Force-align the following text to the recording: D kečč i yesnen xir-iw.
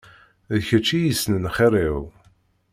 D 0.53 0.55
kečč 0.67 0.87
i 0.97 0.99
yesnen 1.01 1.45
xir-iw. 1.55 1.97